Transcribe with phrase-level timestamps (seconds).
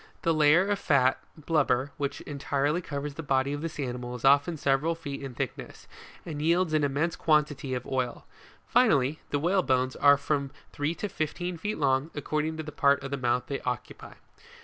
[0.23, 4.57] The layer of fat (blubber) which entirely covers the body of this animal is often
[4.57, 5.87] several feet in thickness,
[6.25, 8.25] and yields an immense quantity of oil;
[8.65, 13.11] finally, the whalebones are from three to fifteen feet long, according to the part of
[13.11, 14.13] the mouth they occupy.